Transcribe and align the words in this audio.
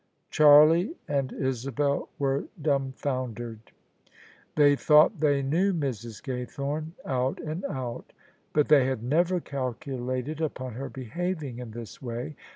Charlie 0.31 0.95
and 1.07 1.31
Isabel 1.31 2.09
were 2.17 2.45
dumbfoundered. 2.59 3.71
They 4.55 4.75
thought 4.75 5.19
they 5.19 5.43
knew 5.43 5.73
Mrs. 5.75 6.23
Gaythorne 6.23 6.93
out 7.05 7.39
and 7.39 7.63
out: 7.65 8.11
but 8.51 8.67
they 8.67 8.87
had 8.87 9.03
never 9.03 9.39
calculated 9.39 10.41
upon 10.41 10.73
her 10.73 10.89
behaving 10.89 11.59
in 11.59 11.69
this 11.69 12.01
way. 12.01 12.35